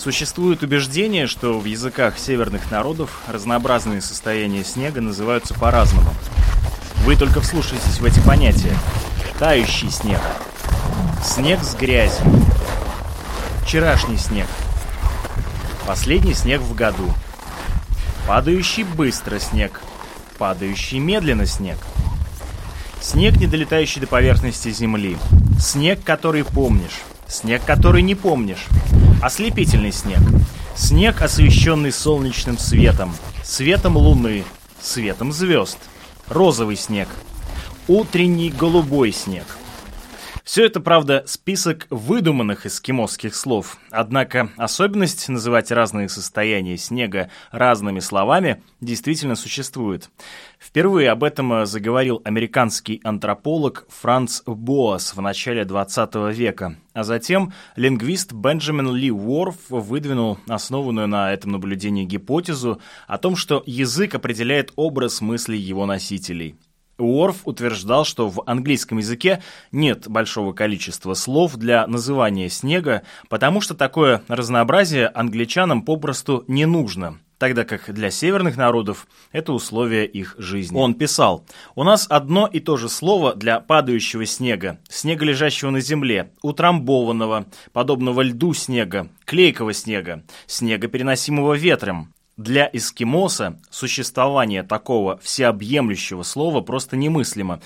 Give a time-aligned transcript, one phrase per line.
[0.00, 6.14] Существует убеждение, что в языках северных народов разнообразные состояния снега называются по-разному.
[7.04, 8.74] Вы только вслушайтесь в эти понятия.
[9.38, 10.20] Тающий снег.
[11.22, 12.24] Снег с грязью.
[13.62, 14.46] Вчерашний снег.
[15.86, 17.12] Последний снег в году.
[18.26, 19.82] Падающий быстро снег.
[20.38, 21.76] Падающий медленно снег.
[23.02, 25.18] Снег, не долетающий до поверхности земли.
[25.58, 27.02] Снег, который помнишь.
[27.28, 28.66] Снег, который не помнишь.
[29.22, 30.20] Ослепительный снег.
[30.74, 33.14] Снег, освещенный солнечным светом.
[33.44, 34.44] Светом луны.
[34.80, 35.76] Светом звезд.
[36.26, 37.06] Розовый снег.
[37.86, 39.44] Утренний голубой снег.
[40.50, 43.78] Все это, правда, список выдуманных эскимосских слов.
[43.92, 50.10] Однако особенность называть разные состояния снега разными словами действительно существует.
[50.58, 56.74] Впервые об этом заговорил американский антрополог Франц Боас в начале 20 века.
[56.94, 63.62] А затем лингвист Бенджамин Ли Уорф выдвинул основанную на этом наблюдении гипотезу о том, что
[63.66, 66.56] язык определяет образ мыслей его носителей–
[67.00, 73.74] Уорф утверждал, что в английском языке нет большого количества слов для называния снега, потому что
[73.74, 80.76] такое разнообразие англичанам попросту не нужно тогда как для северных народов это условие их жизни.
[80.76, 85.80] Он писал, «У нас одно и то же слово для падающего снега, снега, лежащего на
[85.80, 92.12] земле, утрамбованного, подобного льду снега, клейкого снега, снега, переносимого ветром.
[92.40, 97.60] Для эскимоса существование такого всеобъемлющего слова просто немыслимо.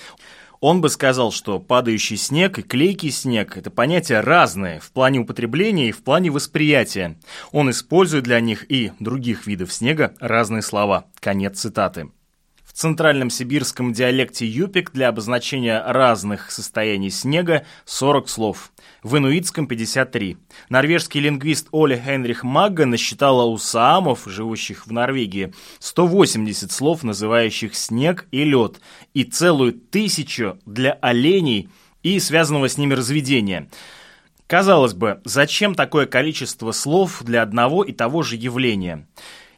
[0.59, 5.87] Он бы сказал, что падающий снег и клейкий снег– это понятия разные в плане употребления
[5.87, 7.17] и в плане восприятия.
[7.53, 11.05] Он использует для них и других видов снега разные слова.
[11.21, 12.09] Конец цитаты
[12.75, 18.71] центральном сибирском диалекте юпик для обозначения разных состояний снега 40 слов,
[19.01, 20.37] в инуитском 53.
[20.69, 28.27] Норвежский лингвист Оля Хенрих Магга насчитала у саамов, живущих в Норвегии, 180 слов, называющих снег
[28.31, 28.81] и лед,
[29.13, 31.69] и целую тысячу для оленей
[32.03, 33.69] и связанного с ними разведения.
[34.47, 39.07] Казалось бы, зачем такое количество слов для одного и того же явления?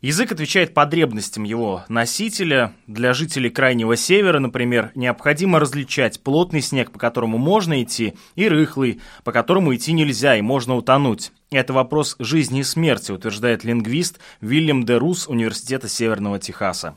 [0.02, 2.74] Язык отвечает потребностям его носителя.
[2.85, 9.02] Для жителей Крайнего Севера, например, необходимо различать плотный снег, по которому можно идти, и рыхлый,
[9.24, 11.31] по которому идти нельзя и можно утонуть.
[11.50, 16.96] Это вопрос жизни и смерти, утверждает лингвист Вильям де Рус Университета Северного Техаса.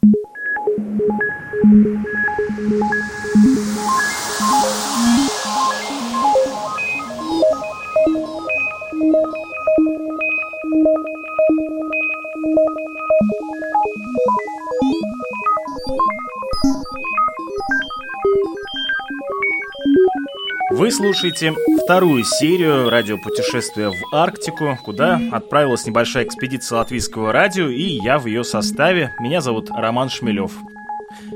[21.20, 21.54] Слушаете
[21.84, 28.42] вторую серию радиопутешествия в Арктику, куда отправилась небольшая экспедиция латвийского радио, и я в ее
[28.42, 29.12] составе.
[29.20, 30.52] Меня зовут Роман Шмелев.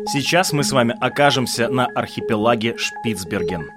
[0.07, 3.71] Сейчас мы с вами окажемся на архипелаге Шпицберген.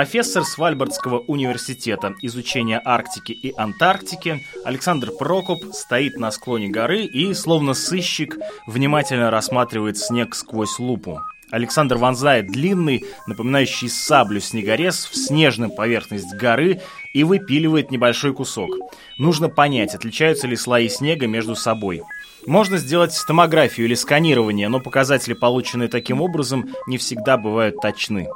[0.00, 7.74] Профессор Свальбардского университета изучения Арктики и Антарктики Александр Прокоп стоит на склоне горы и, словно
[7.74, 11.20] сыщик, внимательно рассматривает снег сквозь лупу.
[11.50, 16.80] Александр вонзает длинный, напоминающий саблю снегорез в снежную поверхность горы
[17.12, 18.70] и выпиливает небольшой кусок.
[19.18, 22.00] Нужно понять, отличаются ли слои снега между собой.
[22.46, 28.28] Можно сделать томографию или сканирование, но показатели, полученные таким образом, не всегда бывают точны.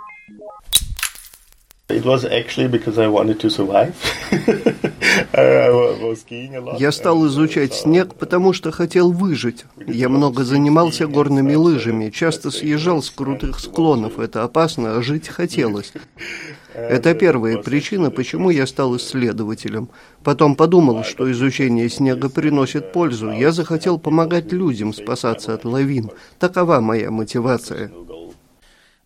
[6.78, 9.66] Я стал изучать снег, потому что хотел выжить.
[9.86, 14.18] Я много занимался горными лыжами, часто съезжал с крутых склонов.
[14.18, 15.92] Это опасно, а жить хотелось.
[16.74, 19.90] Это первая причина, почему я стал исследователем.
[20.22, 23.30] Потом подумал, что изучение снега приносит пользу.
[23.30, 26.10] Я захотел помогать людям спасаться от лавин.
[26.38, 27.92] Такова моя мотивация.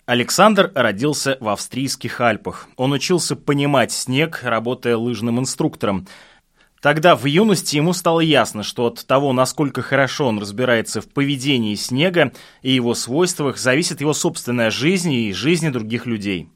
[0.08, 2.68] Александр родился в австрийских Альпах.
[2.76, 6.08] Он учился понимать снег, работая лыжным инструктором.
[6.80, 11.74] Тогда в юности ему стало ясно, что от того, насколько хорошо он разбирается в поведении
[11.74, 12.32] снега
[12.62, 16.48] и его свойствах, зависит его собственная жизнь и жизни других людей.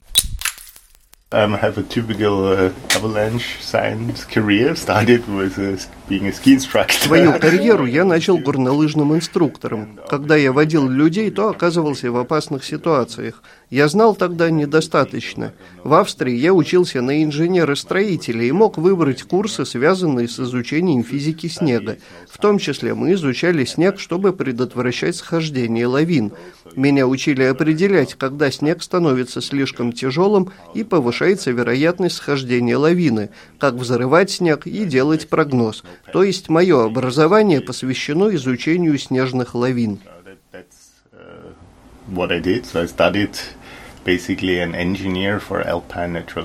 [1.32, 4.76] Um, I have a typical uh, avalanche science career.
[4.76, 6.92] Started with uh, being a ski instructor.
[6.92, 9.98] Свою карьеру я начал горнолыжным инструктором.
[10.10, 13.42] Когда я водил людей, то оказывался в опасных ситуациях.
[13.70, 15.54] Я знал тогда недостаточно.
[15.82, 21.96] В Австрии я учился на инженера-строителя и мог выбрать курсы, связанные с изучением физики снега.
[22.28, 26.32] В том числе мы изучали снег, чтобы предотвращать схождение лавин.
[26.76, 34.30] Меня учили определять, когда снег становится слишком тяжелым и повышается вероятность схождения лавины, как взрывать
[34.30, 35.84] снег и делать прогноз.
[36.12, 40.00] То есть мое образование посвящено изучению снежных лавин.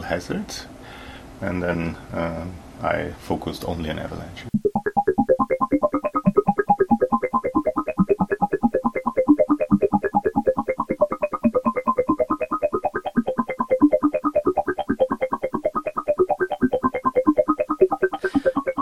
[0.07, 0.68] Hazards,
[1.41, 2.45] and then uh,
[2.81, 4.45] I focused only on avalanche.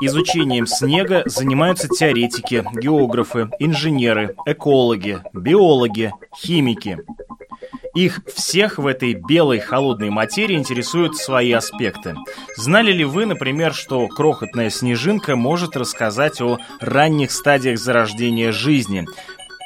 [0.01, 6.99] Изучением снега занимаются теоретики, географы, инженеры, экологи, биологи, химики.
[7.93, 12.15] Их всех в этой белой холодной материи интересуют свои аспекты.
[12.57, 19.05] Знали ли вы, например, что крохотная снежинка может рассказать о ранних стадиях зарождения жизни?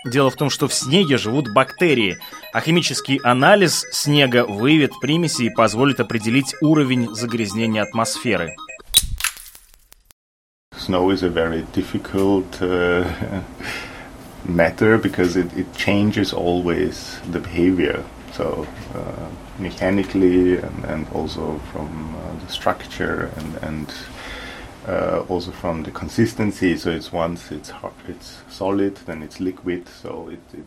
[0.05, 2.19] Дело в том, что в снеге живут бактерии,
[2.53, 8.55] а химический анализ снега выявит примеси и позволит определить уровень загрязнения атмосферы.
[10.89, 13.07] Snow is a very difficult uh,
[14.44, 18.03] matter because it, it changes always the behavior.
[18.33, 18.65] So
[18.95, 23.94] uh, mechanically and, and also from uh, the structure and, and
[24.88, 26.75] uh, also from the consistency.
[26.75, 29.88] So it's once it's hard, it's solid, then it's liquid.
[30.01, 30.65] So it, it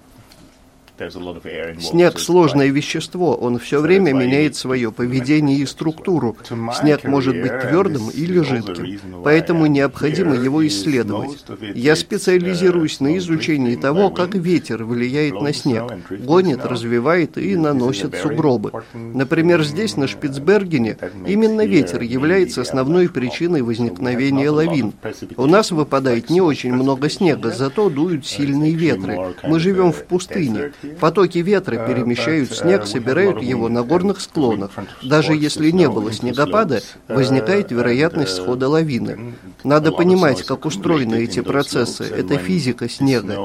[1.80, 6.36] Снег– сложное вещество, он все время меняет свое поведение и структуру.
[6.78, 11.44] Снег может быть твердым или жидким, поэтому необходимо его исследовать.
[11.74, 18.72] Я специализируюсь на изучении того, как ветер влияет на снег, гонит, развивает и наносит сугробы.
[18.92, 20.96] Например, здесь, на Шпицбергене,
[21.26, 24.92] именно ветер является основной причиной возникновения лавин.
[25.36, 29.34] У нас выпадает не очень много снега, зато дуют сильные ветры.
[29.44, 30.72] Мы живем в пустыне.
[31.00, 34.70] Потоки ветра перемещают снег, собирают его на горных склонах.
[35.02, 39.34] Даже если не было снегопада, возникает вероятность схода лавины.
[39.64, 42.04] Надо понимать, как устроены эти процессы.
[42.04, 43.36] Это физика снега.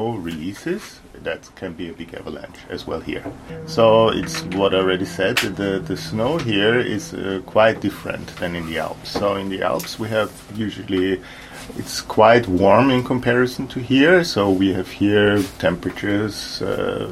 [1.24, 3.24] that can be a big avalanche as well here.
[3.66, 5.38] So it's what I already said.
[5.38, 9.10] The the snow here is uh, quite different than in the Alps.
[9.20, 11.22] So in the Alps we have usually
[11.76, 14.24] it's quite warm in comparison to here.
[14.24, 17.12] So we have here temperatures uh,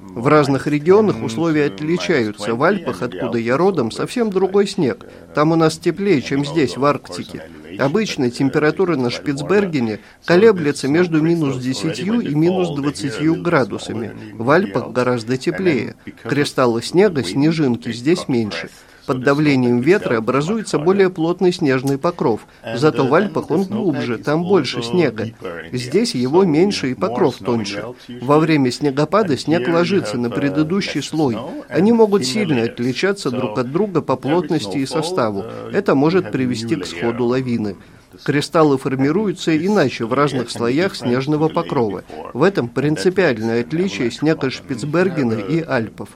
[0.00, 2.54] В разных регионах условия отличаются.
[2.54, 5.06] В Альпах, откуда я родом, совсем другой снег.
[5.34, 7.48] Там у нас теплее, чем здесь, в Арктике.
[7.78, 14.14] Обычно температура на Шпицбергене колеблется между минус 10 и минус 20 градусами.
[14.34, 15.96] В Альпах гораздо теплее.
[16.22, 18.70] Кристаллы снега, снежинки здесь меньше.
[19.06, 22.46] Под давлением ветра образуется более плотный снежный покров.
[22.74, 25.30] Зато в Альпах он глубже, там больше снега.
[25.72, 27.84] Здесь его меньше и покров тоньше.
[28.20, 31.36] Во время снегопада снег ложится на предыдущий слой.
[31.68, 35.44] Они могут сильно отличаться друг от друга по плотности и составу.
[35.72, 37.76] Это может привести к сходу лавины.
[38.22, 42.04] Кристаллы формируются иначе в разных слоях снежного покрова.
[42.32, 46.10] В этом принципиальное отличие снега Шпицбергена и Альпов.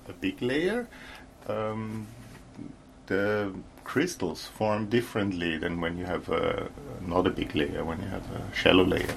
[3.09, 3.53] The
[3.85, 6.69] crystals form differently than when you have a,
[7.07, 9.15] not a big layer, when you have a shallow layer.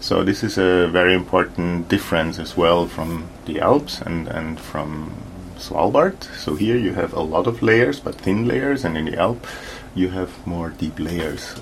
[0.00, 5.12] So this is a very important difference as well from the Alps and, and from
[5.56, 6.24] Svalbard.
[6.36, 9.48] So here you have a lot of layers, but thin layers, and in the Alps
[9.94, 11.54] you have more deep layers.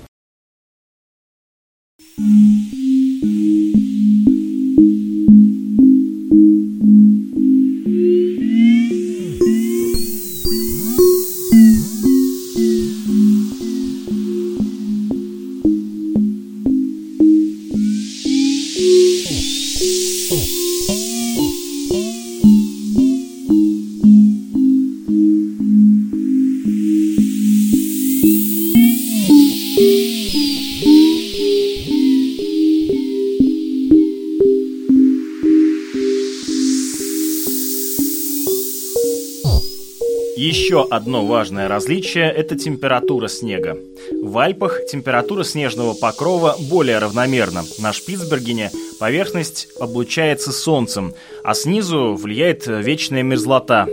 [40.37, 43.77] Еще одно важное различие– это температура снега.
[44.21, 47.63] В Альпах температура снежного покрова более равномерна.
[47.79, 51.13] На Шпицбергене поверхность облучается солнцем,
[51.45, 53.87] а снизу влияет вечная мерзлота.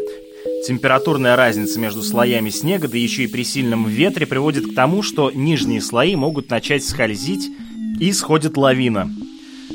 [0.66, 5.30] Температурная разница между слоями снега, да еще и при сильном ветре, приводит к тому, что
[5.30, 7.50] нижние слои могут начать скользить
[8.00, 9.08] и сходит лавина.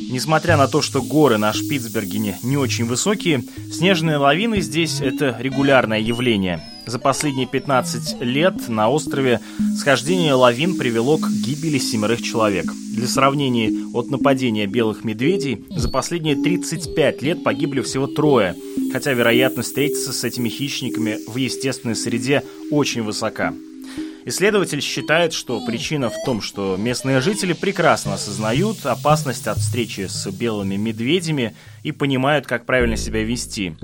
[0.09, 5.99] Несмотря на то, что горы на Шпицбергене не очень высокие, снежные лавины здесь это регулярное
[5.99, 6.63] явление.
[6.85, 9.41] За последние 15 лет на острове
[9.77, 12.71] схождение лавин привело к гибели семерых человек.
[12.93, 18.55] Для сравнения, от нападения белых медведей за последние 35 лет погибли всего трое,
[18.93, 23.53] хотя вероятность встретиться с этими хищниками в естественной среде очень высока.
[24.27, 30.29] Исследователь считает, что причина в том, что местные жители прекрасно осознают опасность от встречи с
[30.29, 33.77] белыми медведями и понимают, как правильно себя вести.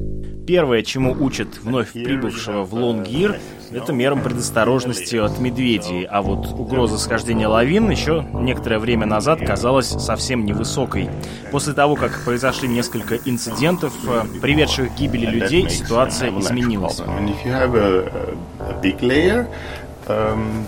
[0.45, 3.39] Первое, чему учат вновь прибывшего в Лонгир,
[3.71, 9.87] это мерам предосторожности от медведей, а вот угроза схождения лавин еще некоторое время назад казалась
[9.87, 11.09] совсем невысокой.
[11.51, 17.01] После того, как произошли несколько инцидентов, э, приведших к гибели людей, ситуация изменилась
[20.09, 20.65] um,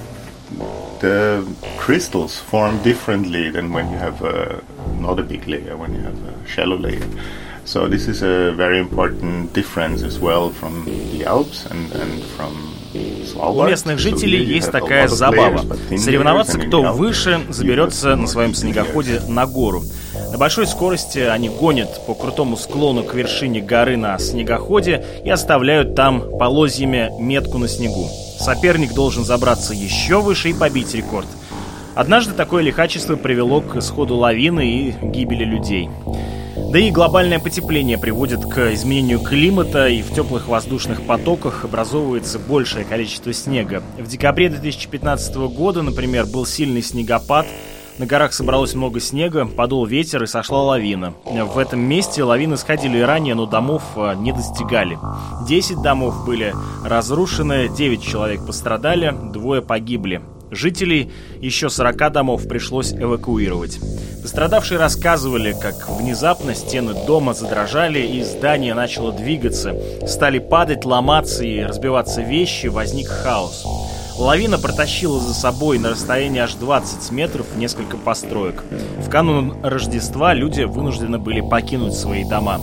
[0.99, 1.45] the
[1.77, 4.63] crystals form differently than when you have a,
[4.99, 7.07] not a big layer, when you have a shallow layer.
[7.65, 12.75] So this is a very important difference as well from the Alps and, and from
[12.95, 15.65] У местных жителей есть такая забава.
[15.97, 19.83] Соревноваться, кто выше, заберется на своем снегоходе на гору.
[20.31, 25.95] На большой скорости они гонят по крутому склону к вершине горы на снегоходе и оставляют
[25.95, 28.09] там полозьями метку на снегу.
[28.39, 31.27] Соперник должен забраться еще выше и побить рекорд.
[31.95, 35.89] Однажды такое лихачество привело к исходу лавины и гибели людей.
[36.71, 42.83] Да и глобальное потепление приводит к изменению климата, и в теплых воздушных потоках образовывается большее
[42.83, 43.81] количество снега.
[43.97, 47.45] В декабре 2015 года, например, был сильный снегопад,
[47.97, 51.13] на горах собралось много снега, подул ветер и сошла лавина.
[51.25, 54.97] В этом месте лавины сходили и ранее, но домов а, не достигали.
[55.47, 60.21] Десять домов были разрушены, девять человек пострадали, двое погибли.
[60.51, 61.11] Жителей
[61.41, 63.79] еще 40 домов пришлось эвакуировать.
[64.21, 69.75] Пострадавшие рассказывали, как внезапно стены дома задрожали и здание начало двигаться.
[70.07, 73.65] Стали падать, ломаться и разбиваться вещи, возник хаос.
[74.17, 78.63] Лавина протащила за собой на расстоянии аж 20 метров несколько построек.
[78.97, 82.59] В канун Рождества люди вынуждены были покинуть свои дома.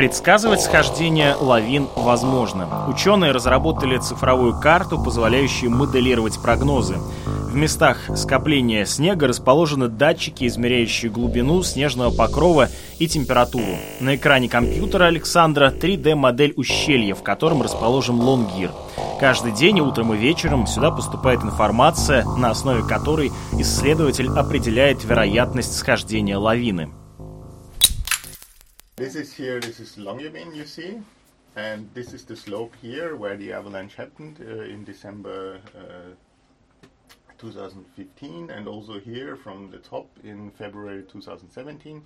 [0.00, 2.86] Предсказывать схождение лавин возможно.
[2.88, 6.96] Ученые разработали цифровую карту, позволяющую моделировать прогнозы.
[7.50, 12.68] В местах скопления снега расположены датчики, измеряющие глубину снежного покрова
[13.00, 13.76] и температуру.
[13.98, 18.70] На экране компьютера Александра 3D-модель ущелья, в котором расположен Лонгир.
[19.18, 26.38] Каждый день, утром и вечером, сюда поступает информация, на основе которой исследователь определяет вероятность схождения
[26.38, 26.90] лавины.
[28.96, 31.02] This is here, this is Longyearbyen, you see.
[31.56, 36.14] And this is the slope here where the avalanche happened uh, in December uh,
[37.40, 42.02] 2015 and also here from the top in February 2017.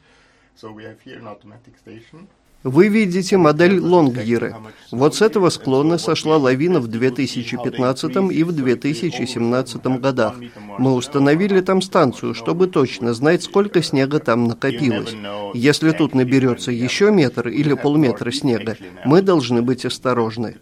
[0.55, 2.29] So we have here an automatic station.
[2.63, 4.57] Вы видите модель Лонгиры.
[4.91, 10.37] Вот с этого склона сошла лавина в 2015 и в 2017 годах.
[10.79, 15.15] Мы установили там станцию, чтобы точно знать, сколько снега там накопилось.
[15.53, 20.57] Если тут наберется еще метр или полметра снега, мы должны быть осторожны.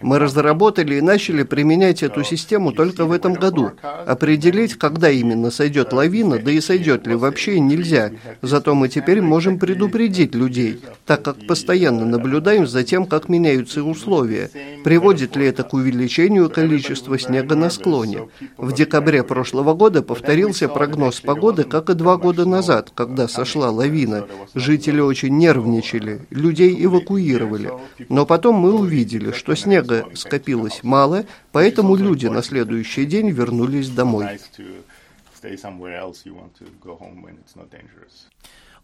[0.00, 3.72] Мы разработали и начали применять эту систему только в этом году.
[4.06, 8.10] Определить, когда именно сойдет лавина, да и сойдет ли вообще, нельзя.
[8.42, 14.50] Зато мы теперь можем предупредить людей, так как постоянно наблюдаем за тем, как меняются условия.
[14.82, 18.28] Приводит ли это к увеличению количества снега на склоне?
[18.56, 24.26] В декабре прошлого года повторился прогноз погоды, как и два года назад, когда сошла лавина.
[24.54, 27.70] Жители очень нервничали, людей эвакуировали эвакуировали.
[28.08, 34.40] Но потом мы увидели, что снега скопилось мало, поэтому люди на следующий день вернулись домой.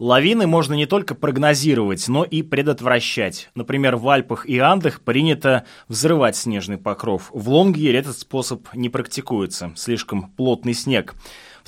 [0.01, 3.51] Лавины можно не только прогнозировать, но и предотвращать.
[3.55, 7.31] Например, в Альпах и Андах принято взрывать снежный покров.
[7.35, 11.15] В Лонгьере этот способ не практикуется, слишком плотный снег.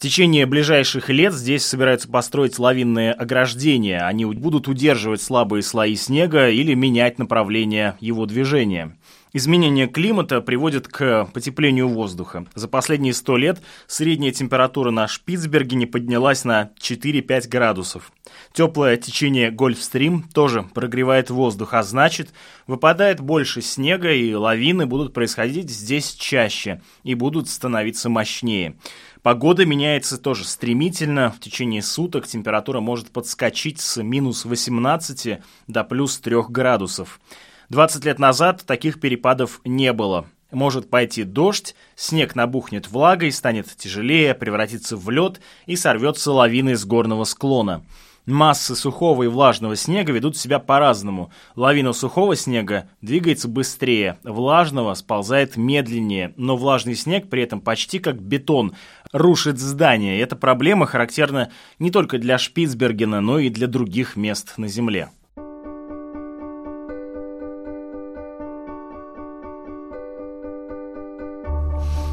[0.03, 4.01] В течение ближайших лет здесь собираются построить лавинные ограждения.
[4.01, 8.97] Они будут удерживать слабые слои снега или менять направление его движения.
[9.35, 12.47] Изменение климата приводит к потеплению воздуха.
[12.55, 18.13] За последние сто лет средняя температура на Шпицбергене поднялась на 4-5 градусов.
[18.53, 22.31] Теплое течение Гольфстрим тоже прогревает воздух, а значит,
[22.67, 28.75] выпадает больше снега и лавины будут происходить здесь чаще и будут становиться мощнее.
[29.23, 31.31] Погода меняется тоже стремительно.
[31.31, 35.39] В течение суток температура может подскочить с минус 18
[35.69, 37.21] до плюс 3 градусов.
[37.69, 40.27] 20 лет назад таких перепадов не было.
[40.51, 46.85] Может пойти дождь, снег набухнет влагой, станет тяжелее, превратится в лед и сорвется лавиной с
[46.85, 47.85] горного склона.
[48.27, 51.33] Массы сухого и влажного снега ведут себя по-разному.
[51.57, 58.23] Лавина сухого снега двигается быстрее, влажного сползает медленнее, но влажный снег при этом почти как
[58.23, 58.75] бетон
[59.13, 60.19] рушит здания.
[60.19, 61.51] И эта проблема характерна
[61.81, 65.09] не только для Шпицбергена, но и для других мест на Земле.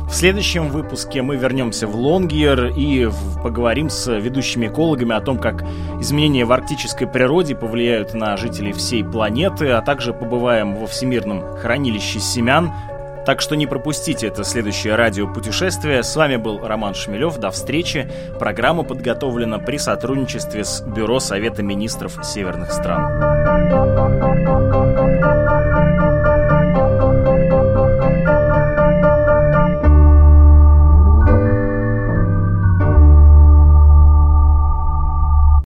[0.10, 3.08] В следующем выпуске мы вернемся в Лонгьер и
[3.44, 5.64] поговорим с ведущими экологами о том, как
[6.02, 12.20] изменения в арктической природе повлияют на жителей всей планеты, а также побываем во Всемирном хранилище
[12.20, 12.72] семян.
[13.26, 16.02] Так что не пропустите это следующее радиопутешествие.
[16.02, 17.38] С вами был Роман Шмелев.
[17.38, 18.10] До встречи.
[18.40, 23.30] Программа подготовлена при сотрудничестве с Бюро Совета министров северных стран.